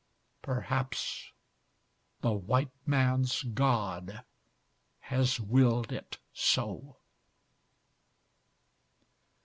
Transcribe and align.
Perhaps 0.41 1.31
the 2.21 2.31
white 2.33 2.71
man's 2.87 3.43
God 3.43 4.25
has 5.13 5.39
willed 5.39 5.91
it 5.91 6.17
so. 6.33 6.97